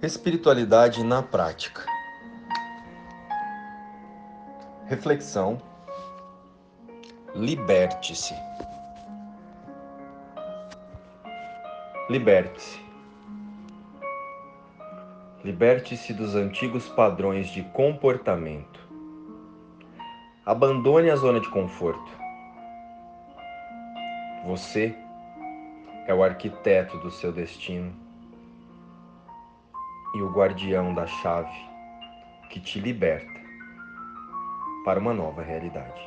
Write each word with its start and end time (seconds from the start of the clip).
Espiritualidade 0.00 1.02
na 1.02 1.24
prática. 1.24 1.84
Reflexão. 4.86 5.60
Liberte-se. 7.34 8.32
Liberte-se. 12.08 12.80
Liberte-se 15.42 16.12
dos 16.12 16.36
antigos 16.36 16.88
padrões 16.90 17.48
de 17.48 17.64
comportamento. 17.64 18.78
Abandone 20.46 21.10
a 21.10 21.16
zona 21.16 21.40
de 21.40 21.50
conforto. 21.50 22.12
Você 24.46 24.96
é 26.06 26.14
o 26.14 26.22
arquiteto 26.22 26.96
do 26.98 27.10
seu 27.10 27.32
destino 27.32 28.07
e 30.14 30.22
o 30.22 30.30
guardião 30.30 30.94
da 30.94 31.06
chave 31.06 31.68
que 32.50 32.60
te 32.60 32.80
liberta 32.80 33.40
para 34.84 34.98
uma 34.98 35.12
nova 35.12 35.42
realidade. 35.42 36.00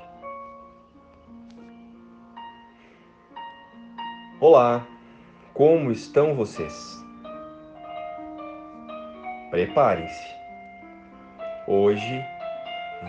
Olá, 4.40 4.86
como 5.54 5.92
estão 5.92 6.36
vocês? 6.36 7.00
Preparem-se. 9.52 10.36
Hoje 11.68 12.26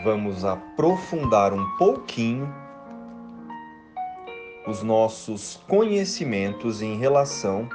vamos 0.05 0.45
aprofundar 0.45 1.53
um 1.53 1.77
pouquinho 1.77 2.53
os 4.67 4.83
nossos 4.83 5.57
conhecimentos 5.67 6.83
em 6.83 6.99
relação 6.99 7.69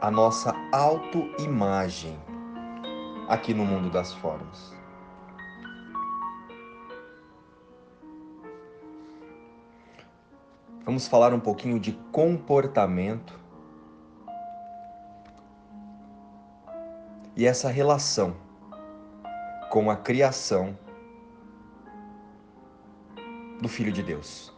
à 0.00 0.10
nossa 0.10 0.54
autoimagem 0.72 2.18
aqui 3.28 3.52
no 3.52 3.64
mundo 3.64 3.90
das 3.90 4.12
formas. 4.14 4.72
Vamos 10.84 11.06
falar 11.06 11.34
um 11.34 11.40
pouquinho 11.40 11.78
de 11.78 11.92
comportamento 12.12 13.38
e 17.36 17.44
essa 17.44 17.68
relação 17.68 18.36
com 19.70 19.90
a 19.90 19.96
criação 19.96 20.78
do 23.60 23.68
Filho 23.68 23.92
de 23.92 24.02
Deus. 24.02 24.54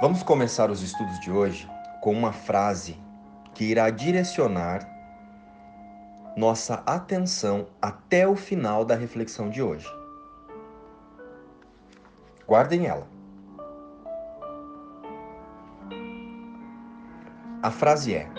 Vamos 0.00 0.22
começar 0.22 0.70
os 0.70 0.82
estudos 0.82 1.18
de 1.20 1.30
hoje 1.30 1.68
com 2.00 2.12
uma 2.12 2.32
frase 2.32 2.96
que 3.54 3.64
irá 3.64 3.90
direcionar 3.90 4.88
nossa 6.36 6.82
atenção 6.86 7.66
até 7.82 8.26
o 8.28 8.36
final 8.36 8.84
da 8.84 8.94
reflexão 8.94 9.50
de 9.50 9.60
hoje. 9.60 9.88
Guardem 12.46 12.86
ela. 12.86 13.06
A 17.60 17.70
frase 17.70 18.14
é: 18.14 18.30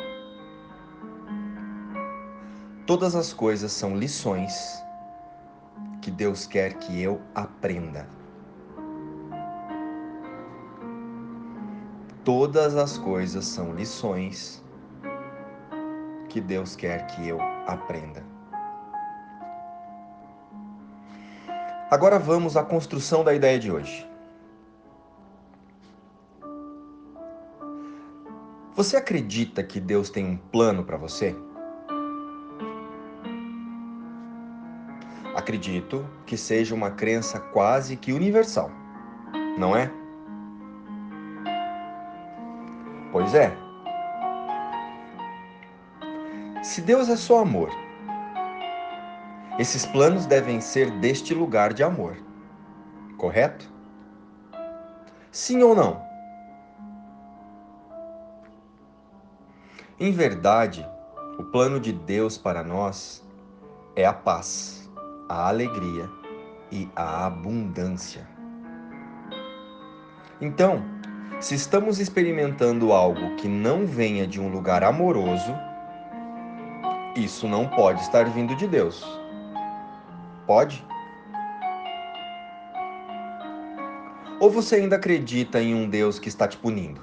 Todas 2.87 3.15
as 3.15 3.33
coisas 3.33 3.71
são 3.73 3.95
lições 3.95 4.81
que 6.01 6.09
Deus 6.09 6.47
quer 6.47 6.75
que 6.75 7.01
eu 7.01 7.21
aprenda. 7.35 8.18
Todas 12.23 12.75
as 12.75 12.97
coisas 12.97 13.45
são 13.45 13.73
lições 13.73 14.63
que 16.27 16.41
Deus 16.41 16.75
quer 16.75 17.07
que 17.07 17.27
eu 17.27 17.39
aprenda. 17.65 18.23
Agora 21.89 22.19
vamos 22.19 22.55
à 22.55 22.63
construção 22.63 23.23
da 23.23 23.33
ideia 23.33 23.57
de 23.57 23.71
hoje. 23.71 24.07
Você 28.75 28.95
acredita 28.95 29.63
que 29.63 29.79
Deus 29.79 30.09
tem 30.09 30.25
um 30.25 30.37
plano 30.37 30.83
para 30.83 30.97
você? 30.97 31.35
Acredito 35.35 36.07
que 36.25 36.37
seja 36.37 36.75
uma 36.75 36.91
crença 36.91 37.39
quase 37.39 37.95
que 37.95 38.13
universal, 38.13 38.71
não 39.57 39.75
é? 39.75 39.91
Pois 43.29 43.43
é. 43.43 43.55
Se 46.63 46.81
Deus 46.81 47.09
é 47.09 47.15
só 47.15 47.41
amor, 47.41 47.69
esses 49.59 49.85
planos 49.85 50.25
devem 50.25 50.59
ser 50.59 50.89
deste 50.99 51.35
lugar 51.35 51.71
de 51.71 51.83
amor, 51.83 52.17
correto? 53.19 53.71
Sim 55.31 55.61
ou 55.61 55.75
não? 55.75 56.01
Em 59.99 60.11
verdade, 60.11 60.83
o 61.37 61.43
plano 61.43 61.79
de 61.79 61.93
Deus 61.93 62.35
para 62.35 62.63
nós 62.63 63.23
é 63.95 64.07
a 64.07 64.13
paz, 64.13 64.89
a 65.27 65.49
alegria 65.49 66.09
e 66.71 66.89
a 66.95 67.27
abundância. 67.27 68.27
Então, 70.41 70.98
se 71.39 71.55
estamos 71.55 71.99
experimentando 71.99 72.91
algo 72.91 73.35
que 73.37 73.47
não 73.47 73.85
venha 73.85 74.27
de 74.27 74.41
um 74.41 74.49
lugar 74.49 74.83
amoroso, 74.83 75.53
isso 77.15 77.47
não 77.47 77.65
pode 77.65 78.01
estar 78.01 78.25
vindo 78.25 78.55
de 78.55 78.67
Deus. 78.67 79.05
Pode? 80.45 80.85
Ou 84.39 84.49
você 84.49 84.75
ainda 84.75 84.97
acredita 84.97 85.61
em 85.61 85.73
um 85.73 85.89
Deus 85.89 86.19
que 86.19 86.27
está 86.27 86.47
te 86.47 86.57
punindo? 86.57 87.01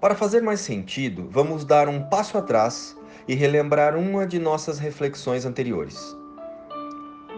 Para 0.00 0.14
fazer 0.14 0.42
mais 0.42 0.60
sentido, 0.60 1.28
vamos 1.30 1.64
dar 1.64 1.88
um 1.88 2.02
passo 2.02 2.36
atrás 2.36 2.96
e 3.28 3.34
relembrar 3.34 3.96
uma 3.96 4.26
de 4.26 4.38
nossas 4.38 4.78
reflexões 4.78 5.44
anteriores. 5.44 6.16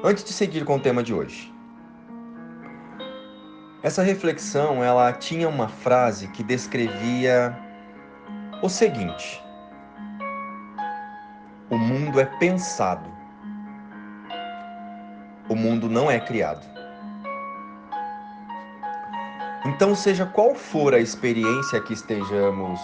Antes 0.05 0.25
de 0.25 0.33
seguir 0.33 0.65
com 0.65 0.77
o 0.77 0.81
tema 0.81 1.03
de 1.03 1.13
hoje. 1.13 1.52
Essa 3.83 4.01
reflexão, 4.01 4.83
ela 4.85 5.13
tinha 5.13 5.49
uma 5.49 5.67
frase 5.67 6.29
que 6.29 6.45
descrevia 6.45 7.59
o 8.63 8.69
seguinte: 8.69 9.43
O 11.69 11.77
mundo 11.77 12.21
é 12.21 12.25
pensado. 12.25 13.11
O 15.49 15.57
mundo 15.57 15.91
não 15.91 16.09
é 16.09 16.21
criado. 16.21 16.65
Então, 19.67 19.97
seja 19.97 20.27
qual 20.27 20.55
for 20.55 20.95
a 20.95 21.01
experiência 21.01 21.81
que 21.81 21.93
estejamos 21.93 22.81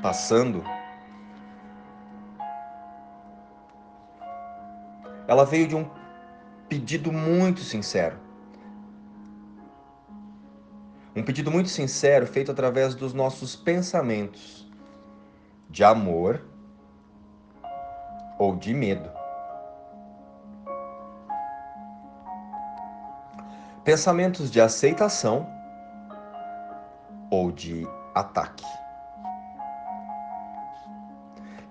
passando, 0.00 0.64
ela 5.28 5.44
veio 5.44 5.68
de 5.68 5.76
um 5.76 5.88
pedido 6.66 7.12
muito 7.12 7.60
sincero 7.60 8.31
um 11.14 11.22
pedido 11.22 11.50
muito 11.50 11.68
sincero 11.68 12.26
feito 12.26 12.50
através 12.50 12.94
dos 12.94 13.12
nossos 13.12 13.54
pensamentos 13.54 14.66
de 15.68 15.84
amor 15.84 16.42
ou 18.38 18.56
de 18.56 18.72
medo. 18.72 19.10
Pensamentos 23.84 24.50
de 24.50 24.60
aceitação 24.60 25.46
ou 27.30 27.50
de 27.50 27.86
ataque. 28.14 28.64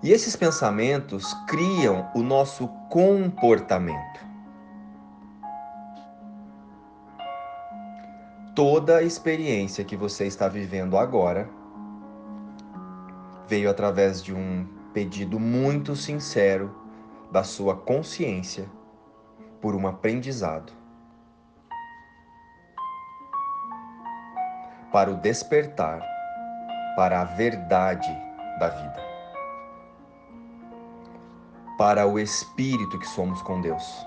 E 0.02 0.10
esses 0.10 0.34
pensamentos 0.34 1.32
criam 1.46 2.10
o 2.14 2.22
nosso 2.22 2.68
comportamento. 2.90 4.31
Toda 8.54 8.98
a 8.98 9.02
experiência 9.02 9.84
que 9.84 9.96
você 9.96 10.26
está 10.26 10.46
vivendo 10.46 10.96
agora 10.98 11.48
veio 13.48 13.70
através 13.70 14.22
de 14.22 14.34
um 14.34 14.66
pedido 14.92 15.40
muito 15.40 15.96
sincero 15.96 16.74
da 17.30 17.42
sua 17.42 17.74
consciência 17.76 18.66
por 19.60 19.74
um 19.74 19.86
aprendizado. 19.86 20.72
Para 24.92 25.10
o 25.10 25.16
despertar 25.16 26.02
para 26.94 27.22
a 27.22 27.24
verdade 27.24 28.14
da 28.58 28.68
vida. 28.68 29.02
Para 31.78 32.06
o 32.06 32.18
espírito 32.18 32.98
que 32.98 33.06
somos 33.08 33.40
com 33.42 33.62
Deus. 33.62 34.06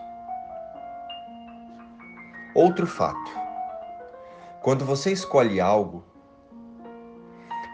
Outro 2.54 2.86
fato 2.86 3.45
quando 4.66 4.84
você 4.84 5.12
escolhe 5.12 5.62
algo, 5.62 6.04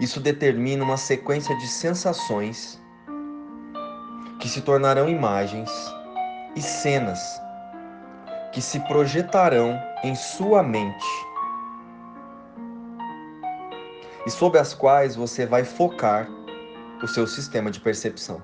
Isso 0.02 0.20
determina 0.20 0.84
uma 0.84 0.98
sequência 0.98 1.56
de 1.56 1.66
sensações 1.66 2.82
que 4.42 4.50
se 4.50 4.62
tornarão 4.62 5.08
imagens 5.08 5.72
e 6.54 6.62
cenas 6.62 7.20
que 8.52 8.62
se 8.62 8.78
projetarão 8.82 9.80
em 10.04 10.16
sua 10.16 10.62
mente 10.62 11.06
e 14.26 14.30
sob 14.30 14.60
as 14.60 14.74
quais 14.74 15.16
você 15.16 15.46
vai 15.46 15.64
focar 15.64 16.28
o 17.02 17.08
seu 17.08 17.26
sistema 17.26 17.72
de 17.72 17.80
percepção. 17.80 18.42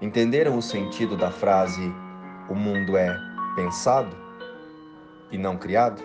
Entenderam 0.00 0.56
o 0.56 0.62
sentido 0.62 1.16
da 1.16 1.32
frase 1.32 1.92
o 2.48 2.54
mundo 2.54 2.96
é 2.96 3.18
pensado 3.56 4.25
e 5.30 5.38
não 5.38 5.56
criado? 5.56 6.02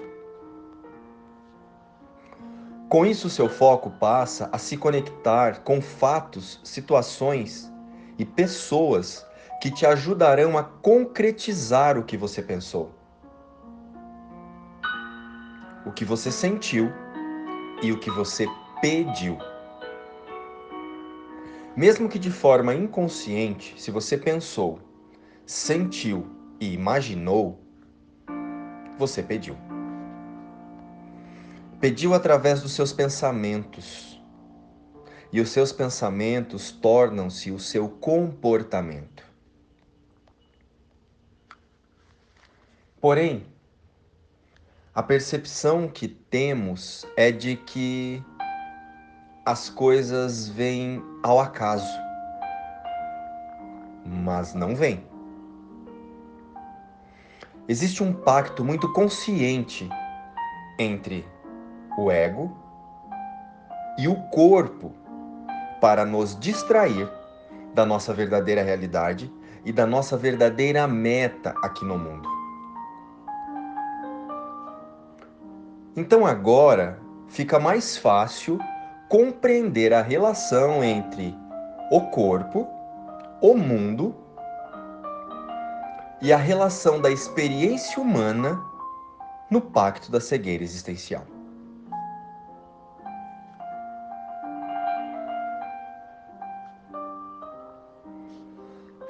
Com 2.90 3.06
isso, 3.06 3.30
seu 3.30 3.48
foco 3.48 3.90
passa 3.90 4.50
a 4.52 4.58
se 4.58 4.76
conectar 4.76 5.62
com 5.62 5.82
fatos, 5.82 6.60
situações 6.62 7.72
e 8.18 8.26
pessoas 8.26 9.26
que 9.62 9.72
te 9.72 9.86
ajudarão 9.86 10.58
a 10.58 10.64
concretizar 10.64 11.98
o 11.98 12.04
que 12.04 12.18
você 12.18 12.42
pensou, 12.42 12.92
o 15.86 15.92
que 15.92 16.04
você 16.04 16.30
sentiu 16.30 16.92
e 17.82 17.92
o 17.92 18.00
que 18.00 18.12
você 18.12 18.46
pediu. 18.82 19.38
Mesmo 21.78 22.10
que 22.10 22.20
de 22.20 22.30
forma 22.30 22.74
inconsciente, 22.76 23.82
se 23.82 23.90
você 23.90 24.18
pensou, 24.18 24.80
sentiu 25.46 26.28
e 26.60 26.74
imaginou, 26.74 27.61
você 29.02 29.24
pediu. 29.24 29.58
Pediu 31.80 32.14
através 32.14 32.62
dos 32.62 32.74
seus 32.74 32.94
pensamentos. 32.94 34.22
E 35.34 35.42
os 35.42 35.50
seus 35.50 35.72
pensamentos 35.72 36.72
tornam-se 36.72 37.52
o 37.52 37.60
seu 37.60 37.90
comportamento. 37.90 39.26
Porém, 43.00 43.48
a 44.94 45.02
percepção 45.02 45.88
que 45.88 46.08
temos 46.08 47.06
é 47.18 47.32
de 47.32 47.56
que 47.56 48.24
as 49.44 49.70
coisas 49.70 50.48
vêm 50.48 51.02
ao 51.24 51.40
acaso, 51.40 51.98
mas 54.06 54.54
não 54.54 54.76
vêm. 54.76 55.11
Existe 57.72 58.04
um 58.04 58.12
pacto 58.12 58.66
muito 58.66 58.92
consciente 58.92 59.90
entre 60.78 61.26
o 61.98 62.12
ego 62.12 62.54
e 63.98 64.10
o 64.10 64.16
corpo 64.24 64.92
para 65.80 66.04
nos 66.04 66.38
distrair 66.38 67.10
da 67.74 67.86
nossa 67.86 68.14
verdadeira 68.14 68.62
realidade 68.62 69.34
e 69.64 69.72
da 69.72 69.88
nossa 69.88 70.18
verdadeira 70.18 70.86
meta 70.86 71.54
aqui 71.64 71.86
no 71.86 71.98
mundo. 71.98 72.28
Então 75.96 76.26
agora 76.26 77.00
fica 77.30 77.58
mais 77.58 77.96
fácil 77.96 78.60
compreender 79.08 79.94
a 79.94 80.02
relação 80.02 80.84
entre 80.84 81.34
o 81.90 82.02
corpo, 82.02 82.68
o 83.42 83.56
mundo 83.56 84.14
e 86.22 86.32
a 86.32 86.38
relação 86.38 87.02
da 87.02 87.10
experiência 87.10 88.02
humana 88.02 88.62
no 89.50 89.60
pacto 89.60 90.12
da 90.12 90.22
cegueira 90.22 90.64
existencial. 90.64 91.26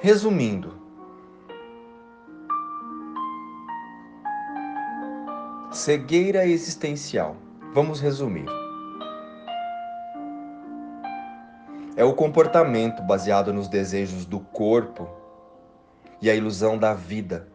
Resumindo, 0.00 0.82
Cegueira 5.72 6.46
existencial. 6.46 7.34
Vamos 7.72 7.98
resumir. 7.98 8.44
É 11.96 12.04
o 12.04 12.12
comportamento 12.12 13.02
baseado 13.02 13.54
nos 13.54 13.68
desejos 13.68 14.26
do 14.26 14.38
corpo 14.38 15.08
e 16.22 16.30
a 16.30 16.34
ilusão 16.36 16.78
da 16.78 16.94
vida 16.94 17.48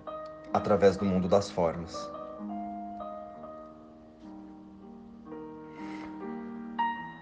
através 0.54 0.98
do 0.98 1.06
mundo 1.06 1.30
das 1.30 1.50
formas. 1.50 1.96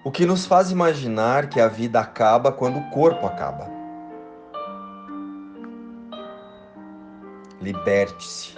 O 0.03 0.11
que 0.11 0.25
nos 0.25 0.45
faz 0.45 0.71
imaginar 0.71 1.47
que 1.47 1.61
a 1.61 1.67
vida 1.67 1.99
acaba 1.99 2.51
quando 2.51 2.79
o 2.79 2.89
corpo 2.89 3.27
acaba. 3.27 3.69
Liberte-se. 7.61 8.55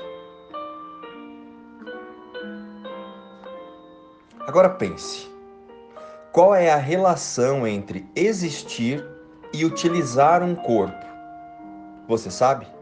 Agora 4.45 4.69
pense: 4.69 5.30
qual 6.31 6.56
é 6.56 6.72
a 6.72 6.78
relação 6.78 7.68
entre 7.68 8.10
existir 8.16 9.06
e 9.54 9.66
utilizar 9.66 10.42
um 10.42 10.56
corpo? 10.56 11.06
Você 12.07 12.31
sabe? 12.31 12.76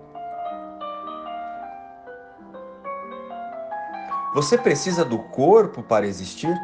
Você 4.36 4.58
precisa 4.58 5.04
do 5.04 5.18
corpo 5.18 5.82
para 5.82 6.06
existir? 6.06 6.56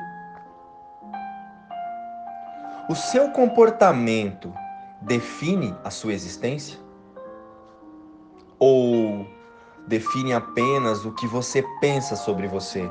O 2.88 2.94
seu 2.96 3.32
comportamento 3.32 4.54
define 5.02 5.76
a 5.84 5.90
sua 5.90 6.14
existência? 6.14 6.78
Ou 8.60 9.26
define 9.88 10.34
apenas 10.34 11.06
o 11.06 11.12
que 11.14 11.26
você 11.26 11.66
pensa 11.80 12.16
sobre 12.16 12.48
você? 12.48 12.88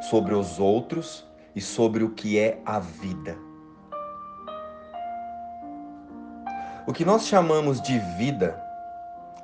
sobre 0.00 0.34
os 0.34 0.58
outros 0.58 1.26
e 1.54 1.60
sobre 1.60 2.02
o 2.02 2.10
que 2.10 2.38
é 2.38 2.60
a 2.64 2.78
vida. 2.78 3.38
O 6.86 6.92
que 6.92 7.04
nós 7.04 7.26
chamamos 7.26 7.80
de 7.80 7.98
vida 8.16 8.60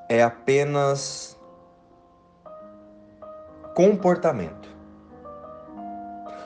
é 0.09 0.23
apenas 0.23 1.36
comportamento. 3.77 4.71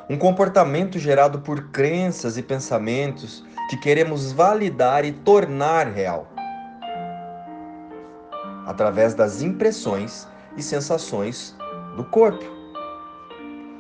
Um 0.09 0.19
comportamento 0.19 0.99
gerado 0.99 1.43
por 1.43 1.71
crenças 1.71 2.37
e 2.37 2.43
pensamentos 2.43 3.45
que 3.69 3.77
queremos 3.77 4.33
validar 4.33 5.05
e 5.05 5.13
tornar 5.13 5.87
real 5.87 6.27
através 8.67 9.15
das 9.15 9.43
impressões 9.43 10.27
e 10.57 10.63
sensações 10.63 11.57
do 11.97 12.03
corpo. 12.03 12.45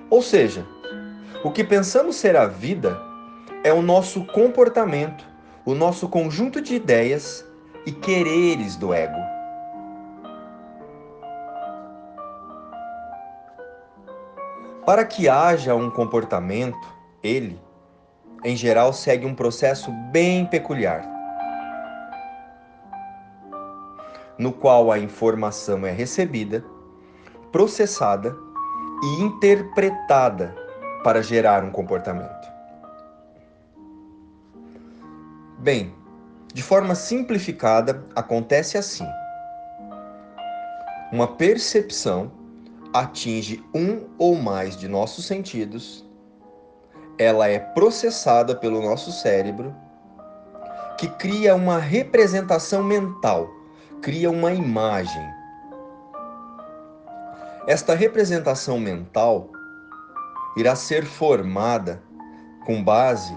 Ou 0.08 0.22
seja, 0.22 0.64
o 1.42 1.50
que 1.50 1.64
pensamos 1.64 2.14
ser 2.14 2.36
a 2.36 2.46
vida 2.46 2.96
é 3.64 3.72
o 3.72 3.82
nosso 3.82 4.24
comportamento, 4.26 5.24
o 5.64 5.74
nosso 5.74 6.08
conjunto 6.08 6.60
de 6.60 6.76
ideias 6.76 7.44
e 7.84 7.90
quereres 7.90 8.76
do 8.76 8.94
ego. 8.94 9.39
Para 14.90 15.04
que 15.04 15.28
haja 15.28 15.72
um 15.72 15.88
comportamento, 15.88 16.92
ele, 17.22 17.56
em 18.42 18.56
geral, 18.56 18.92
segue 18.92 19.24
um 19.24 19.36
processo 19.36 19.92
bem 20.10 20.44
peculiar, 20.44 21.08
no 24.36 24.52
qual 24.52 24.90
a 24.90 24.98
informação 24.98 25.86
é 25.86 25.92
recebida, 25.92 26.64
processada 27.52 28.36
e 29.00 29.22
interpretada 29.22 30.56
para 31.04 31.22
gerar 31.22 31.62
um 31.62 31.70
comportamento. 31.70 32.50
Bem, 35.56 35.94
de 36.52 36.64
forma 36.64 36.96
simplificada, 36.96 38.04
acontece 38.16 38.76
assim: 38.76 39.06
uma 41.12 41.28
percepção 41.28 42.39
atinge 42.92 43.64
um 43.74 44.06
ou 44.18 44.34
mais 44.36 44.76
de 44.76 44.88
nossos 44.88 45.24
sentidos, 45.26 46.08
ela 47.18 47.48
é 47.48 47.58
processada 47.58 48.56
pelo 48.56 48.82
nosso 48.82 49.12
cérebro, 49.12 49.74
que 50.96 51.08
cria 51.08 51.54
uma 51.54 51.78
representação 51.78 52.82
mental, 52.82 53.48
cria 54.02 54.30
uma 54.30 54.52
imagem. 54.52 55.22
Esta 57.66 57.94
representação 57.94 58.78
mental 58.78 59.50
irá 60.56 60.74
ser 60.74 61.04
formada 61.04 62.02
com 62.64 62.82
base 62.82 63.34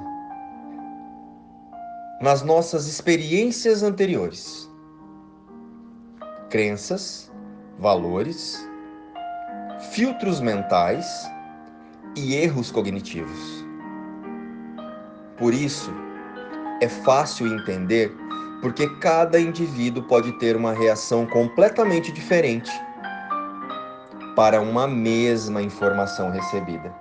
nas 2.22 2.42
nossas 2.42 2.88
experiências 2.88 3.84
anteriores, 3.84 4.72
crenças, 6.50 7.30
valores, 7.78 8.66
filtros 9.92 10.40
mentais 10.40 11.06
e 12.16 12.36
erros 12.36 12.72
cognitivos. 12.72 13.66
Por 15.38 15.54
isso, 15.54 15.92
é 16.82 16.88
fácil 16.88 17.48
entender 17.48 18.12
porque 18.62 18.88
cada 19.00 19.40
indivíduo 19.40 20.04
pode 20.04 20.32
ter 20.40 20.56
uma 20.56 20.74
reação 20.74 21.26
completamente 21.26 22.12
diferente 22.12 22.72
para 24.36 24.62
uma 24.62 24.88
mesma 24.88 25.62
informação 25.62 26.32
recebida. 26.32 26.94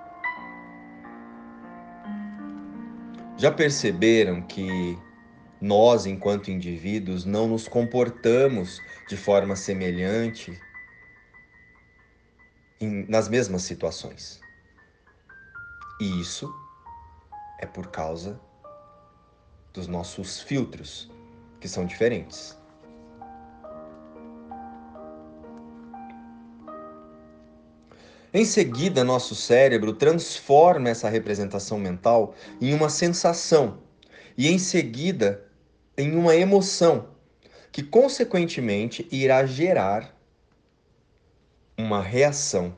Já 3.37 3.51
perceberam 3.51 4.41
que 4.41 4.97
nós, 5.59 6.05
enquanto 6.05 6.51
indivíduos, 6.51 7.25
não 7.25 7.47
nos 7.47 7.67
comportamos 7.67 8.79
de 9.07 9.15
forma 9.15 9.55
semelhante 9.55 10.59
em, 12.83 13.05
nas 13.07 13.27
mesmas 13.27 13.63
situações? 13.63 14.39
E 15.99 16.19
isso 16.19 16.53
é 17.59 17.65
por 17.65 17.87
causa 17.87 18.39
dos 19.73 19.87
nossos 19.87 20.41
filtros, 20.41 21.09
que 21.59 21.67
são 21.67 21.85
diferentes. 21.85 22.57
Em 28.33 28.45
seguida, 28.45 29.03
nosso 29.03 29.35
cérebro 29.35 29.93
transforma 29.93 30.89
essa 30.89 31.07
representação 31.07 31.77
mental 31.77 32.33
em 32.59 32.73
uma 32.73 32.89
sensação 32.89 33.77
e, 34.35 34.47
em 34.47 34.57
seguida, 34.57 35.45
em 35.95 36.15
uma 36.15 36.35
emoção, 36.35 37.09
que 37.71 37.83
consequentemente 37.83 39.07
irá 39.11 39.45
gerar 39.45 40.12
uma 41.77 42.01
reação. 42.01 42.75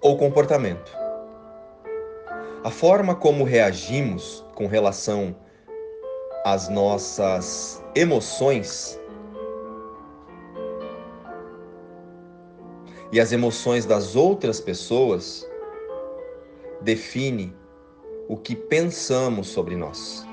Ou 0.00 0.16
comportamento. 0.16 0.96
A 2.64 2.70
forma 2.70 3.14
como 3.14 3.44
reagimos 3.44 4.44
com 4.54 4.66
relação 4.66 5.34
às 6.44 6.68
nossas 6.68 7.82
emoções 7.94 8.98
e 13.12 13.20
as 13.20 13.32
emoções 13.32 13.84
das 13.84 14.14
outras 14.14 14.60
pessoas 14.60 15.46
define 16.80 17.54
o 18.28 18.36
que 18.36 18.54
pensamos 18.54 19.48
sobre 19.48 19.76
nós. 19.76 20.29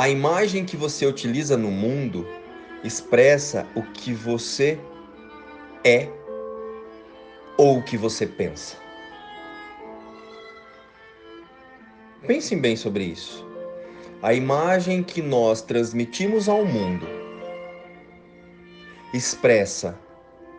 A 0.00 0.08
imagem 0.08 0.64
que 0.64 0.78
você 0.78 1.04
utiliza 1.04 1.58
no 1.58 1.70
mundo 1.70 2.26
expressa 2.82 3.66
o 3.76 3.82
que 3.82 4.14
você 4.14 4.80
é 5.84 6.08
ou 7.58 7.76
o 7.76 7.82
que 7.82 7.98
você 7.98 8.26
pensa. 8.26 8.78
Pensem 12.26 12.58
bem 12.58 12.76
sobre 12.76 13.04
isso 13.04 13.46
a 14.22 14.32
imagem 14.32 15.02
que 15.02 15.20
nós 15.20 15.60
transmitimos 15.60 16.48
ao 16.48 16.64
mundo 16.64 17.06
expressa 19.12 20.00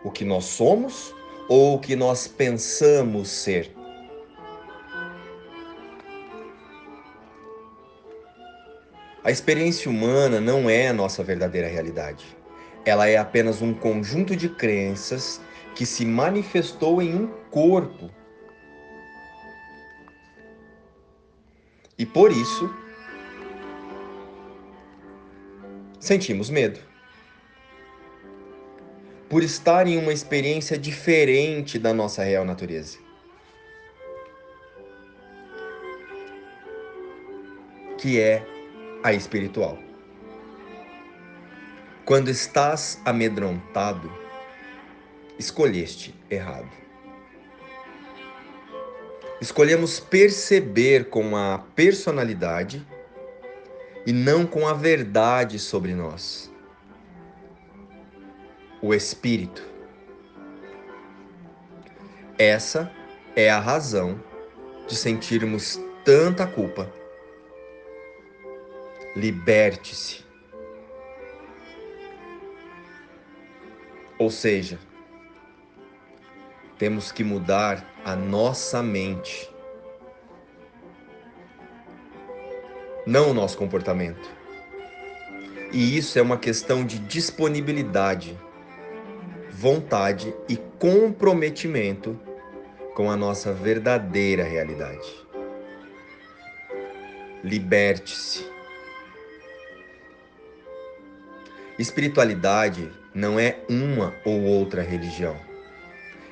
o 0.04 0.10
que 0.12 0.24
nós 0.24 0.44
somos 0.44 1.12
ou 1.48 1.74
o 1.74 1.80
que 1.80 1.96
nós 1.96 2.28
pensamos 2.28 3.28
ser. 3.28 3.81
A 9.24 9.30
experiência 9.30 9.88
humana 9.88 10.40
não 10.40 10.68
é 10.68 10.88
a 10.88 10.92
nossa 10.92 11.22
verdadeira 11.22 11.68
realidade. 11.68 12.36
Ela 12.84 13.06
é 13.06 13.16
apenas 13.16 13.62
um 13.62 13.72
conjunto 13.72 14.34
de 14.34 14.48
crenças 14.48 15.40
que 15.76 15.86
se 15.86 16.04
manifestou 16.04 17.00
em 17.00 17.14
um 17.14 17.28
corpo. 17.48 18.10
E 21.96 22.04
por 22.04 22.32
isso, 22.32 22.74
sentimos 26.00 26.50
medo. 26.50 26.80
Por 29.28 29.44
estar 29.44 29.86
em 29.86 29.98
uma 29.98 30.12
experiência 30.12 30.76
diferente 30.76 31.78
da 31.78 31.94
nossa 31.94 32.24
real 32.24 32.44
natureza. 32.44 32.98
Que 37.96 38.18
é 38.18 38.51
a 39.02 39.12
espiritual. 39.12 39.78
Quando 42.04 42.28
estás 42.28 43.00
amedrontado, 43.04 44.12
escolheste 45.38 46.14
errado. 46.30 46.70
Escolhemos 49.40 49.98
perceber 49.98 51.08
com 51.08 51.36
a 51.36 51.58
personalidade 51.74 52.86
e 54.06 54.12
não 54.12 54.46
com 54.46 54.68
a 54.68 54.72
verdade 54.72 55.58
sobre 55.58 55.94
nós. 55.94 56.52
O 58.80 58.94
Espírito. 58.94 59.62
Essa 62.38 62.90
é 63.36 63.50
a 63.50 63.58
razão 63.58 64.20
de 64.88 64.96
sentirmos 64.96 65.78
tanta 66.04 66.46
culpa. 66.46 67.01
Liberte-se. 69.14 70.24
Ou 74.18 74.30
seja, 74.30 74.78
temos 76.78 77.12
que 77.12 77.22
mudar 77.22 77.84
a 78.04 78.16
nossa 78.16 78.82
mente 78.82 79.52
não 83.06 83.30
o 83.30 83.34
nosso 83.34 83.58
comportamento. 83.58 84.30
E 85.72 85.96
isso 85.96 86.18
é 86.18 86.22
uma 86.22 86.36
questão 86.36 86.84
de 86.84 86.98
disponibilidade, 86.98 88.38
vontade 89.50 90.34
e 90.48 90.56
comprometimento 90.78 92.18
com 92.94 93.10
a 93.10 93.16
nossa 93.16 93.52
verdadeira 93.52 94.44
realidade. 94.44 95.08
Liberte-se. 97.42 98.51
Espiritualidade 101.82 102.90
não 103.14 103.38
é 103.38 103.58
uma 103.68 104.14
ou 104.24 104.40
outra 104.42 104.82
religião. 104.82 105.36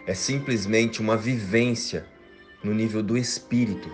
É 0.07 0.15
simplesmente 0.15 1.01
uma 1.01 1.17
vivência 1.17 2.07
no 2.65 2.73
nível 2.73 3.03
do 3.03 3.19
espírito 3.19 3.91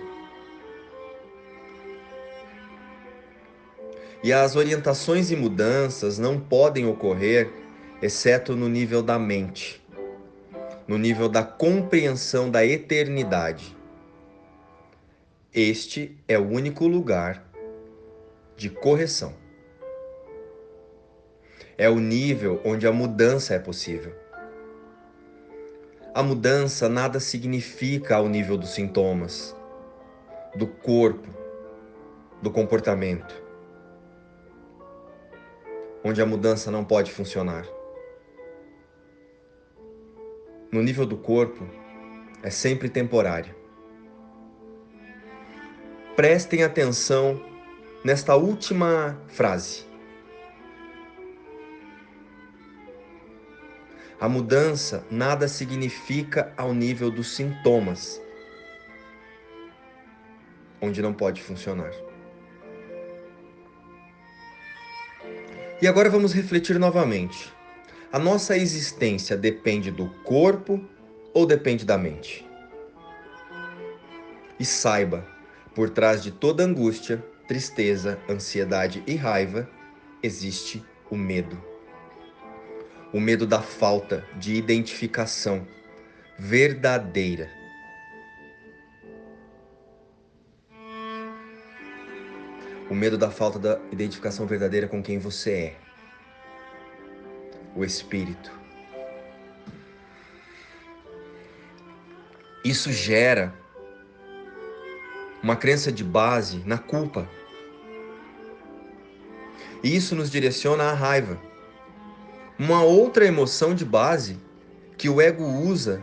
E 4.27 4.33
as 4.33 4.57
orientações 4.57 5.31
e 5.31 5.37
mudanças 5.37 6.19
não 6.19 6.41
podem 6.41 6.85
ocorrer 6.85 7.49
exceto 8.03 8.57
no 8.57 8.69
nível 8.69 9.01
da 9.01 9.21
mente, 9.21 9.81
no 10.89 10.99
nível 10.99 11.29
da 11.29 11.45
compreensão 11.45 12.51
da 12.51 12.67
eternidade. 12.67 13.77
Este 15.55 16.19
é 16.27 16.37
o 16.37 16.49
único 16.49 16.89
lugar 16.89 17.49
de 18.57 18.69
correção. 18.69 19.46
É 21.79 21.89
o 21.89 21.99
nível 21.99 22.61
onde 22.65 22.87
a 22.87 22.93
mudança 22.93 23.55
é 23.55 23.59
possível. 23.59 24.13
A 26.15 26.23
mudança 26.23 26.89
nada 26.89 27.21
significa 27.21 28.17
ao 28.17 28.29
nível 28.29 28.57
dos 28.57 28.71
sintomas, 28.71 29.55
do 30.55 30.67
corpo, 30.67 31.29
do 32.41 32.51
comportamento 32.51 33.47
onde 36.07 36.23
a 36.23 36.27
mudança 36.27 36.71
não 36.71 36.85
pode 36.85 37.11
funcionar. 37.11 37.67
No 40.71 40.81
nível 40.81 41.05
do 41.05 41.17
corpo, 41.17 41.67
é 42.45 42.51
sempre 42.51 42.89
temporário. 42.89 43.55
Prestem 46.15 46.63
atenção 46.63 47.45
nesta 48.05 48.37
última 48.37 49.21
frase. 49.27 49.86
A 54.19 54.29
mudança 54.31 55.05
nada 55.11 55.47
significa 55.47 56.51
ao 56.57 56.73
nível 56.73 57.11
dos 57.11 57.37
sintomas, 57.37 58.21
onde 60.81 61.03
não 61.03 61.13
pode 61.13 61.43
funcionar. 61.43 61.93
E 65.83 65.87
agora 65.87 66.09
vamos 66.09 66.33
refletir 66.33 66.79
novamente. 66.79 67.53
A 68.11 68.19
nossa 68.19 68.57
existência 68.57 69.37
depende 69.37 69.91
do 69.91 70.09
corpo 70.25 70.83
ou 71.35 71.45
depende 71.45 71.85
da 71.85 71.99
mente? 71.99 72.49
E 74.59 74.65
saiba, 74.65 75.27
por 75.75 75.91
trás 75.91 76.23
de 76.23 76.31
toda 76.31 76.65
angústia, 76.65 77.23
tristeza, 77.47 78.19
ansiedade 78.27 79.05
e 79.07 79.15
raiva, 79.15 79.69
existe 80.23 80.83
o 81.11 81.17
medo. 81.17 81.76
O 83.13 83.21
medo 83.21 83.47
da 83.47 83.63
falta 83.63 84.25
de 84.37 84.55
identificação 84.55 85.67
verdadeira. 86.39 87.51
O 92.91 92.95
medo 92.95 93.19
da 93.19 93.31
falta 93.31 93.59
da 93.59 93.81
identificação 93.91 94.47
verdadeira 94.47 94.87
com 94.87 95.03
quem 95.03 95.19
você 95.19 95.51
é. 95.53 95.77
O 97.75 97.85
espírito. 97.85 98.53
Isso 102.65 102.93
gera 102.93 103.55
uma 105.43 105.57
crença 105.57 105.93
de 105.93 106.03
base 106.03 106.59
na 106.67 106.79
culpa. 106.79 107.29
E 109.83 109.95
isso 109.95 110.17
nos 110.17 110.31
direciona 110.31 110.85
à 110.85 110.93
raiva. 110.93 111.39
Uma 112.59 112.83
outra 112.83 113.27
emoção 113.27 113.75
de 113.75 113.85
base 113.85 114.39
que 114.97 115.11
o 115.11 115.21
ego 115.21 115.45
usa 115.45 116.03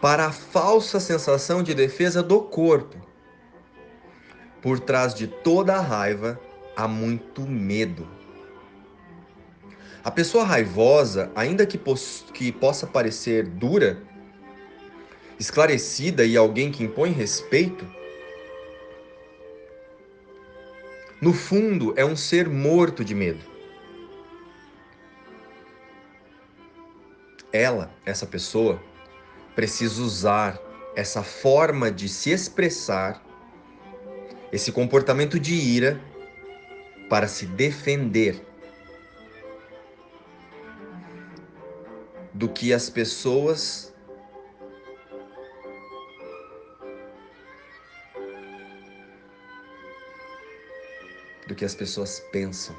para 0.00 0.26
a 0.26 0.32
falsa 0.32 0.98
sensação 0.98 1.62
de 1.62 1.74
defesa 1.74 2.22
do 2.22 2.40
corpo. 2.40 2.96
Por 4.62 4.80
trás 4.80 5.14
de 5.14 5.26
toda 5.26 5.76
a 5.76 5.80
raiva 5.80 6.40
há 6.74 6.88
muito 6.88 7.42
medo. 7.42 8.08
A 10.02 10.10
pessoa 10.10 10.42
raivosa, 10.42 11.30
ainda 11.34 11.66
que, 11.66 11.78
que 12.32 12.50
possa 12.50 12.86
parecer 12.86 13.46
dura, 13.46 14.02
esclarecida 15.38 16.24
e 16.24 16.34
alguém 16.34 16.72
que 16.72 16.82
impõe 16.82 17.10
respeito, 17.10 17.84
no 21.20 21.34
fundo 21.34 21.92
é 21.94 22.04
um 22.04 22.16
ser 22.16 22.48
morto 22.48 23.04
de 23.04 23.14
medo. 23.14 23.57
Ela, 27.52 27.90
essa 28.04 28.26
pessoa, 28.26 28.82
precisa 29.54 30.02
usar 30.02 30.60
essa 30.94 31.22
forma 31.22 31.90
de 31.90 32.08
se 32.08 32.30
expressar, 32.30 33.22
esse 34.52 34.70
comportamento 34.70 35.38
de 35.38 35.54
ira, 35.54 36.00
para 37.08 37.26
se 37.26 37.46
defender 37.46 38.44
do 42.34 42.48
que 42.48 42.72
as 42.72 42.90
pessoas 42.90 43.94
do 51.46 51.54
que 51.54 51.64
as 51.64 51.74
pessoas 51.74 52.20
pensam. 52.30 52.76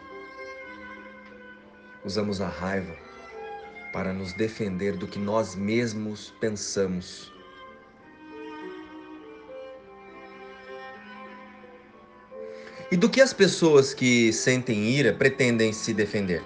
Usamos 2.05 2.39
a 2.39 2.47
raiva 2.47 3.08
para 3.91 4.13
nos 4.13 4.34
defender 4.34 4.96
do 4.96 5.08
que 5.08 5.19
nós 5.19 5.55
mesmos 5.55 6.34
pensamos. 6.39 7.31
E 12.91 12.98
do 12.98 13.10
que 13.10 13.22
as 13.22 13.34
pessoas 13.34 13.93
que 13.93 14.34
sentem 14.34 14.89
ira 14.89 15.13
pretendem 15.13 15.72
se 15.72 15.93
defender? 15.93 16.43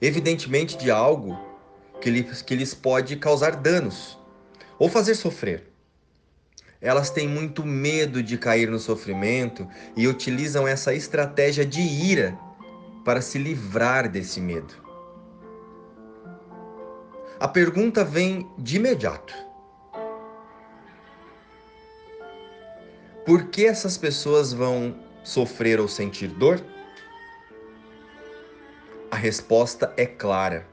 Evidentemente 0.00 0.76
de 0.76 0.90
algo 0.90 1.38
que 2.00 2.10
lhes, 2.10 2.42
que 2.42 2.54
lhes 2.54 2.74
pode 2.74 3.16
causar 3.16 3.56
danos 3.56 4.18
ou 4.78 4.88
fazer 4.88 5.14
sofrer. 5.14 5.70
Elas 6.80 7.10
têm 7.10 7.26
muito 7.28 7.64
medo 7.64 8.22
de 8.22 8.36
cair 8.36 8.70
no 8.70 8.78
sofrimento 8.78 9.66
e 9.96 10.06
utilizam 10.06 10.68
essa 10.68 10.92
estratégia 10.92 11.64
de 11.64 11.80
ira 11.80 12.38
para 13.04 13.22
se 13.22 13.38
livrar 13.38 14.08
desse 14.08 14.40
medo. 14.40 14.85
A 17.38 17.46
pergunta 17.46 18.02
vem 18.02 18.50
de 18.56 18.76
imediato: 18.76 19.34
Por 23.26 23.50
que 23.50 23.66
essas 23.66 23.98
pessoas 23.98 24.54
vão 24.54 24.98
sofrer 25.22 25.78
ou 25.78 25.86
sentir 25.86 26.28
dor? 26.28 26.64
A 29.10 29.16
resposta 29.16 29.92
é 29.98 30.06
clara. 30.06 30.66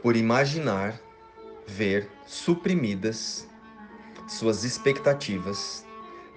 Por 0.00 0.16
imaginar, 0.16 0.98
ver 1.66 2.10
suprimidas 2.26 3.46
suas 4.26 4.64
expectativas, 4.64 5.86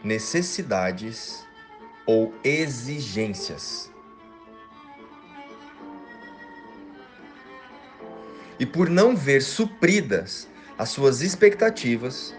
necessidades 0.04 1.45
ou 2.06 2.34
exigências. 2.44 3.92
E 8.60 8.66
por 8.66 8.90
não 8.90 9.16
ver 9.16 9.42
supridas 9.42 10.48
as 10.78 10.90
suas 10.90 11.22
expectativas, 11.22 12.34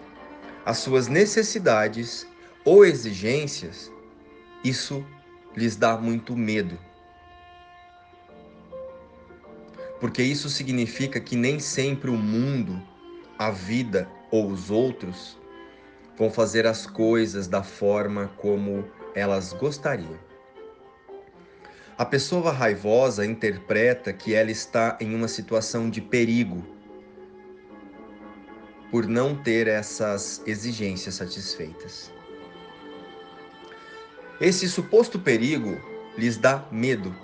as 0.64 0.78
suas 0.78 1.08
necessidades 1.08 2.26
ou 2.64 2.84
exigências, 2.84 3.92
isso 4.64 5.04
lhes 5.54 5.76
dá 5.76 5.96
muito 5.96 6.36
medo. 6.36 6.78
Porque 10.00 10.22
isso 10.22 10.48
significa 10.48 11.20
que 11.20 11.36
nem 11.36 11.58
sempre 11.58 12.10
o 12.10 12.16
mundo, 12.16 12.82
a 13.38 13.50
vida 13.50 14.08
ou 14.30 14.50
os 14.50 14.70
outros 14.70 15.38
vão 16.16 16.30
fazer 16.30 16.66
as 16.66 16.86
coisas 16.86 17.46
da 17.46 17.62
forma 17.62 18.30
como 18.36 18.84
elas 19.16 19.54
gostariam. 19.54 20.18
A 21.96 22.04
pessoa 22.04 22.52
raivosa 22.52 23.24
interpreta 23.24 24.12
que 24.12 24.34
ela 24.34 24.50
está 24.50 24.98
em 25.00 25.14
uma 25.14 25.26
situação 25.26 25.88
de 25.88 26.02
perigo 26.02 26.62
por 28.90 29.06
não 29.06 29.34
ter 29.34 29.66
essas 29.66 30.42
exigências 30.46 31.14
satisfeitas. 31.14 32.12
Esse 34.38 34.68
suposto 34.68 35.18
perigo 35.18 35.80
lhes 36.18 36.36
dá 36.36 36.66
medo, 36.70 37.16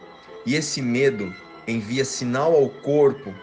e 0.46 0.54
esse 0.54 0.80
medo 0.80 1.32
envia 1.68 2.06
sinal 2.06 2.54
ao 2.54 2.70
corpo 2.70 3.34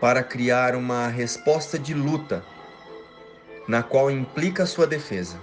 para 0.00 0.22
criar 0.22 0.74
uma 0.74 1.08
resposta 1.08 1.78
de 1.78 1.92
luta, 1.92 2.42
na 3.68 3.82
qual 3.82 4.10
implica 4.10 4.64
sua 4.64 4.86
defesa. 4.86 5.38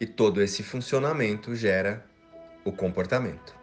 E 0.00 0.06
todo 0.06 0.40
esse 0.40 0.62
funcionamento 0.62 1.54
gera 1.54 2.06
o 2.64 2.72
comportamento. 2.72 3.54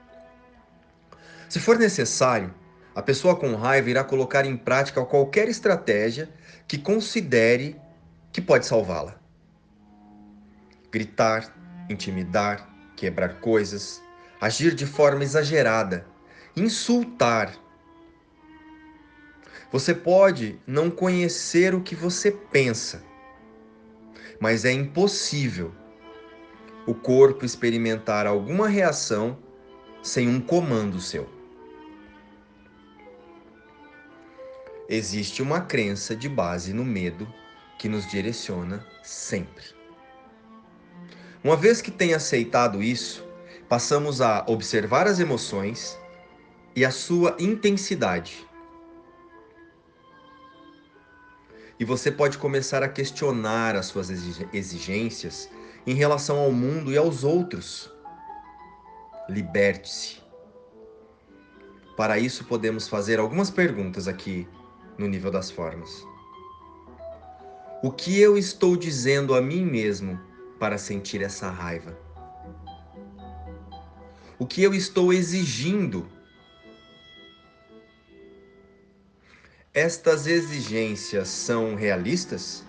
Se 1.50 1.60
for 1.60 1.80
necessário, 1.80 2.54
a 2.94 3.02
pessoa 3.02 3.36
com 3.36 3.56
raiva 3.56 3.90
irá 3.90 4.04
colocar 4.04 4.46
em 4.46 4.56
prática 4.56 5.04
qualquer 5.04 5.50
estratégia 5.50 6.30
que 6.68 6.78
considere 6.78 7.76
que 8.32 8.40
pode 8.40 8.68
salvá-la. 8.68 9.20
Gritar, 10.92 11.56
intimidar, 11.90 12.70
quebrar 12.96 13.40
coisas, 13.40 14.02
agir 14.40 14.76
de 14.76 14.86
forma 14.86 15.24
exagerada, 15.24 16.06
insultar. 16.56 17.52
Você 19.72 19.94
pode 19.94 20.60
não 20.68 20.90
conhecer 20.92 21.74
o 21.74 21.82
que 21.82 21.96
você 21.96 22.32
pensa, 22.32 23.04
mas 24.40 24.66
é 24.66 24.72
impossível 24.72 25.74
o 26.88 26.96
corpo 26.96 27.44
experimentar 27.44 28.26
alguma 28.26 28.70
reação 28.70 29.38
sem 30.02 30.30
um 30.30 30.40
comando 30.40 31.02
seu. 31.02 31.30
Existe 34.88 35.42
uma 35.42 35.60
crença 35.60 36.16
de 36.16 36.30
base 36.30 36.72
no 36.72 36.86
medo 36.86 37.28
que 37.78 37.90
nos 37.90 38.10
direciona 38.10 38.88
sempre. 39.04 39.66
Uma 41.44 41.58
vez 41.58 41.82
que 41.82 41.92
tem 41.92 42.14
aceitado 42.14 42.82
isso, 42.82 43.28
passamos 43.68 44.22
a 44.22 44.46
observar 44.48 45.08
as 45.08 45.20
emoções 45.20 46.00
e 46.74 46.86
a 46.86 46.92
sua 46.92 47.36
intensidade. 47.38 48.48
E 51.78 51.84
você 51.84 52.10
pode 52.10 52.38
começar 52.38 52.82
a 52.82 52.88
questionar 52.88 53.76
as 53.76 53.88
suas 53.88 54.10
exigências 54.54 55.50
em 55.88 55.96
relação 55.96 56.38
ao 56.38 56.52
mundo 56.52 56.92
e 56.92 56.98
aos 56.98 57.24
outros. 57.24 57.92
Liberte-se. 59.28 60.18
Para 61.96 62.20
isso, 62.20 62.46
podemos 62.46 62.88
fazer 62.88 63.20
algumas 63.20 63.50
perguntas 63.50 64.08
aqui 64.08 64.48
no 65.00 65.08
nível 65.08 65.32
das 65.32 65.50
formas. 65.50 66.06
O 67.82 67.92
que 67.92 68.20
eu 68.20 68.38
estou 68.38 68.78
dizendo 68.78 69.34
a 69.34 69.42
mim 69.42 69.66
mesmo 69.66 70.20
para 70.60 70.78
sentir 70.78 71.24
essa 71.24 71.50
raiva? 71.50 71.98
O 74.38 74.46
que 74.46 74.62
eu 74.62 74.76
estou 74.76 75.12
exigindo? 75.12 76.08
estas 79.78 80.26
exigências 80.26 81.28
são 81.28 81.76
realistas? 81.76 82.64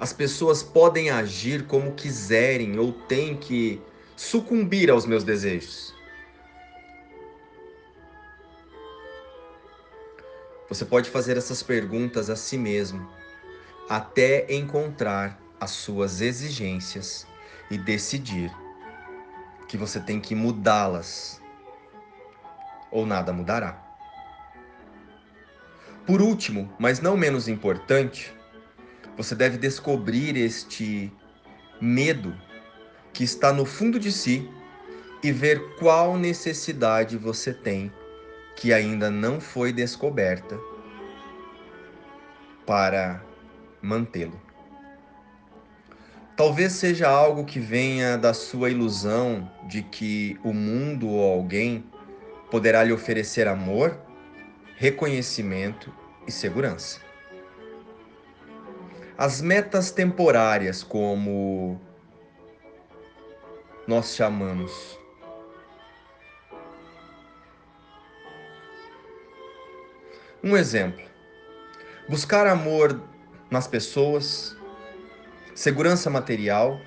As 0.00 0.14
pessoas 0.14 0.62
podem 0.62 1.10
agir 1.10 1.66
como 1.66 1.92
quiserem 1.92 2.78
ou 2.78 2.90
têm 2.90 3.36
que 3.36 3.82
sucumbir 4.16 4.90
aos 4.90 5.04
meus 5.04 5.22
desejos. 5.22 5.94
Você 10.70 10.86
pode 10.86 11.10
fazer 11.10 11.36
essas 11.36 11.62
perguntas 11.62 12.30
a 12.30 12.36
si 12.36 12.56
mesmo 12.56 13.06
até 13.90 14.50
encontrar 14.50 15.38
as 15.60 15.72
suas 15.72 16.22
exigências 16.22 17.26
e 17.70 17.76
decidir 17.76 18.50
que 19.68 19.76
você 19.76 20.00
tem 20.00 20.18
que 20.18 20.34
mudá-las 20.34 21.42
ou 22.90 23.04
nada 23.04 23.34
mudará. 23.34 23.78
Por 26.06 26.22
último, 26.22 26.74
mas 26.78 27.00
não 27.00 27.18
menos 27.18 27.48
importante, 27.48 28.39
você 29.22 29.34
deve 29.34 29.58
descobrir 29.58 30.34
este 30.34 31.12
medo 31.78 32.34
que 33.12 33.22
está 33.22 33.52
no 33.52 33.66
fundo 33.66 34.00
de 34.00 34.10
si 34.10 34.48
e 35.22 35.30
ver 35.30 35.74
qual 35.76 36.16
necessidade 36.16 37.18
você 37.18 37.52
tem 37.52 37.92
que 38.56 38.72
ainda 38.72 39.10
não 39.10 39.38
foi 39.38 39.74
descoberta 39.74 40.58
para 42.64 43.22
mantê-lo. 43.82 44.40
Talvez 46.34 46.72
seja 46.72 47.06
algo 47.06 47.44
que 47.44 47.60
venha 47.60 48.16
da 48.16 48.32
sua 48.32 48.70
ilusão 48.70 49.50
de 49.68 49.82
que 49.82 50.40
o 50.42 50.54
mundo 50.54 51.06
ou 51.06 51.30
alguém 51.30 51.84
poderá 52.50 52.82
lhe 52.82 52.92
oferecer 52.92 53.46
amor, 53.46 54.00
reconhecimento 54.76 55.92
e 56.26 56.32
segurança. 56.32 57.09
As 59.20 59.42
metas 59.42 59.90
temporárias, 59.90 60.82
como 60.82 61.78
nós 63.86 64.14
chamamos, 64.14 64.98
Um 70.42 70.56
exemplo: 70.56 71.04
buscar 72.08 72.46
amor 72.46 72.98
nas 73.50 73.66
pessoas, 73.66 74.56
segurança 75.54 76.08
material 76.08 76.80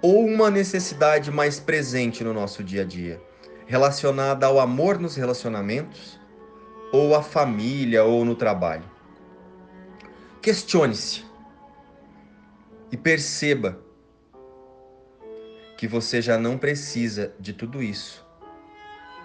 ou 0.00 0.24
uma 0.24 0.50
necessidade 0.50 1.30
mais 1.30 1.60
presente 1.60 2.24
no 2.24 2.32
nosso 2.32 2.64
dia 2.64 2.80
a 2.80 2.84
dia, 2.86 3.20
relacionada 3.66 4.46
ao 4.46 4.58
amor 4.58 4.98
nos 4.98 5.16
relacionamentos 5.16 6.18
ou 6.90 7.14
à 7.14 7.22
família 7.22 8.04
ou 8.04 8.24
no 8.24 8.34
trabalho. 8.34 8.91
Questione-se 10.42 11.24
e 12.90 12.96
perceba 12.96 13.78
que 15.78 15.86
você 15.86 16.20
já 16.20 16.36
não 16.36 16.58
precisa 16.58 17.32
de 17.38 17.52
tudo 17.52 17.80
isso, 17.80 18.26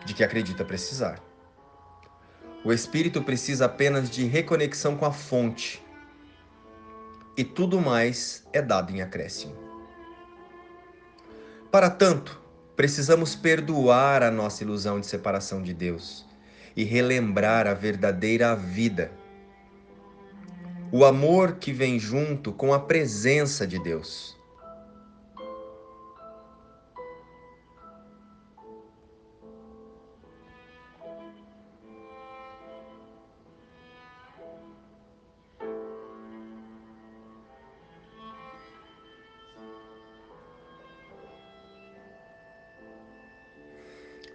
de 0.05 0.13
que 0.13 0.23
acredita 0.23 0.63
precisar. 0.63 1.19
O 2.63 2.71
espírito 2.71 3.23
precisa 3.23 3.65
apenas 3.65 4.11
de 4.11 4.25
reconexão 4.25 4.95
com 4.95 5.07
a 5.07 5.11
fonte, 5.11 5.83
e 7.35 7.43
tudo 7.43 7.81
mais 7.81 8.45
é 8.53 8.61
dado 8.61 8.91
em 8.91 9.01
acréscimo. 9.01 9.55
Para 11.71 11.89
tanto, 11.89 12.39
precisamos 12.75 13.33
perdoar 13.33 14.21
a 14.21 14.29
nossa 14.29 14.63
ilusão 14.63 14.99
de 14.99 15.07
separação 15.07 15.63
de 15.63 15.73
Deus 15.73 16.27
e 16.75 16.83
relembrar 16.83 17.65
a 17.65 17.73
verdadeira 17.73 18.55
vida 18.55 19.16
o 20.91 21.03
amor 21.03 21.57
que 21.57 21.71
vem 21.71 21.99
junto 21.99 22.51
com 22.51 22.73
a 22.73 22.79
presença 22.79 23.67
de 23.67 23.77
Deus. 23.79 24.37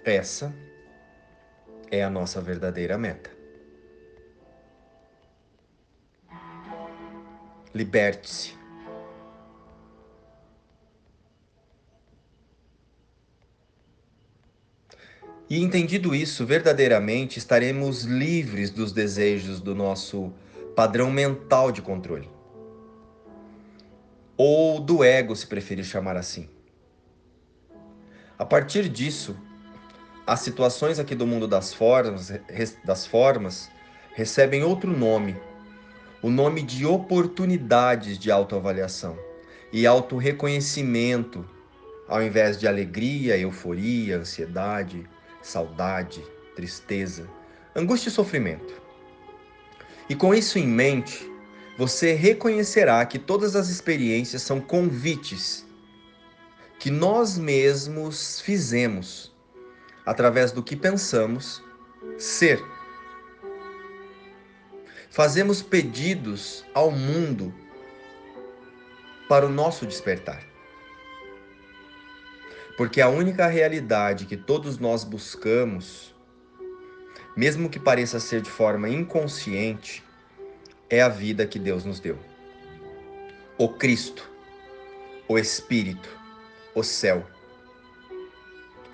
Essa 0.05 0.53
é 1.91 2.03
a 2.03 2.11
nossa 2.11 2.41
verdadeira 2.41 2.99
meta. 2.99 3.42
Liberte-se. 7.75 8.55
E 15.49 15.63
entendido 15.63 16.15
isso, 16.15 16.47
verdadeiramente 16.47 17.39
estaremos 17.39 18.05
livres 18.05 18.71
dos 18.71 18.91
desejos 18.91 19.61
do 19.61 19.75
nosso 19.75 20.33
padrão 20.75 21.11
mental 21.11 21.71
de 21.71 21.83
controle. 21.83 22.31
Ou 24.35 24.81
do 24.81 25.05
ego, 25.05 25.37
se 25.37 25.47
preferir 25.47 25.85
chamar 25.85 26.17
assim. 26.17 26.49
A 28.39 28.47
partir 28.47 28.89
disso, 28.89 29.37
as 30.27 30.41
situações 30.41 30.99
aqui 30.99 31.15
do 31.15 31.27
mundo 31.27 31.47
das 31.47 31.75
formas, 31.75 32.33
das 32.83 33.07
formas 33.07 33.71
recebem 34.15 34.63
outro 34.63 34.91
nome 34.91 35.37
o 36.23 36.31
nome 36.31 36.63
de 36.63 36.87
oportunidades 36.87 38.17
de 38.17 38.31
autoavaliação 38.31 39.19
e 39.73 39.87
autorreconhecimento, 39.87 41.45
ao 42.07 42.23
invés 42.23 42.57
de 42.57 42.69
alegria, 42.69 43.37
euforia, 43.37 44.19
ansiedade, 44.19 45.05
saudade, 45.43 46.25
tristeza, 46.55 47.29
angústia 47.75 48.09
e 48.09 48.13
sofrimento. 48.13 48.81
E 50.09 50.15
com 50.15 50.33
isso 50.33 50.59
em 50.59 50.67
mente, 50.67 51.29
você 51.77 52.13
reconhecerá 52.13 53.05
que 53.05 53.19
todas 53.19 53.57
as 53.57 53.69
experiências 53.69 54.43
são 54.43 54.61
convites 54.61 55.67
que 56.79 56.91
nós 56.91 57.37
mesmos 57.37 58.41
fizemos 58.41 59.33
através 60.07 60.53
do 60.53 60.63
que 60.63 60.77
pensamos 60.77 61.63
ser 62.19 62.63
fazemos 65.13 65.61
pedidos 65.61 66.65
ao 66.73 66.91
mundo 66.91 67.55
para 69.29 69.45
o 69.45 69.51
nosso 69.51 69.87
despertar. 69.87 70.43
Porque 72.79 72.99
a 72.99 73.11
única 73.11 73.47
realidade 73.47 74.25
que 74.25 74.39
todos 74.39 74.79
nós 74.79 75.05
buscamos, 75.05 76.15
mesmo 77.37 77.69
que 77.69 77.79
pareça 77.79 78.19
ser 78.19 78.41
de 78.41 78.51
forma 78.51 78.89
inconsciente, 78.89 80.03
é 80.89 81.03
a 81.03 81.11
vida 81.11 81.47
que 81.47 81.59
Deus 81.59 81.85
nos 81.85 82.01
deu. 82.01 82.19
O 83.59 83.69
Cristo, 83.69 84.29
o 85.29 85.39
Espírito, 85.39 86.09
o 86.75 86.83
céu. 86.83 87.27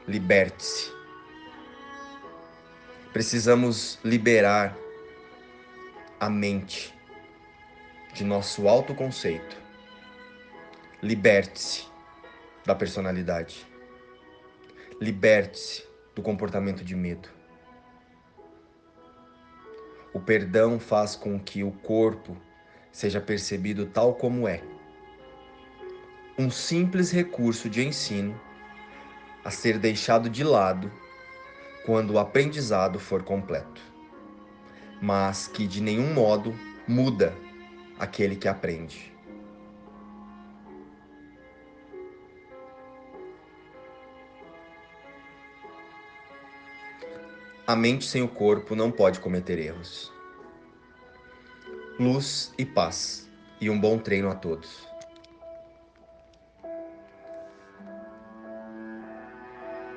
Liberte-se. 0.07 0.91
Precisamos 3.13 4.01
liberar 4.03 4.77
a 6.21 6.29
mente 6.29 6.93
de 8.13 8.25
nosso 8.25 8.67
autoconceito. 8.67 9.57
Liberte-se 11.01 11.87
da 12.67 12.75
personalidade. 12.75 13.65
Liberte-se 15.01 15.85
do 16.17 16.23
comportamento 16.23 16.85
de 16.85 16.97
medo. 16.97 17.29
O 20.13 20.19
perdão 20.19 20.81
faz 20.81 21.15
com 21.15 21.39
que 21.39 21.63
o 21.63 21.71
corpo 21.71 22.37
seja 22.91 23.21
percebido 23.21 23.87
tal 23.87 24.15
como 24.15 24.49
é. 24.49 24.61
Um 26.37 26.51
simples 26.51 27.13
recurso 27.13 27.71
de 27.71 27.87
ensino 27.87 28.41
a 29.45 29.51
ser 29.53 29.79
deixado 29.79 30.29
de 30.29 30.43
lado 30.43 30.91
quando 31.87 32.15
o 32.15 32.19
aprendizado 32.19 32.99
for 32.99 33.23
completo 33.23 33.88
mas 35.01 35.47
que 35.47 35.67
de 35.67 35.81
nenhum 35.81 36.13
modo 36.15 36.55
muda 36.87 37.37
aquele 37.99 38.37
que 38.37 38.49
aprende. 38.49 39.13
A 47.67 47.77
mente 47.77 48.07
sem 48.07 48.23
o 48.23 48.29
corpo 48.29 48.75
não 48.75 48.91
pode 48.91 49.21
cometer 49.21 49.59
erros. 49.59 50.11
Luz 52.01 52.51
e 52.57 52.65
paz, 52.65 53.29
e 53.61 53.69
um 53.69 53.79
bom 53.79 53.99
treino 53.99 54.31
a 54.31 54.35
todos. 54.35 54.88